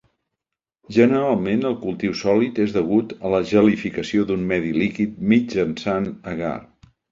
Generalment 0.95 1.65
el 1.71 1.75
cultiu 1.83 2.15
sòlid 2.21 2.63
és 2.65 2.73
degut 2.79 3.13
a 3.31 3.35
la 3.35 3.43
gelificació 3.51 4.27
d'un 4.33 4.49
medi 4.55 4.75
líquid 4.81 5.23
mitjançant 5.37 6.11
agar. 6.35 6.53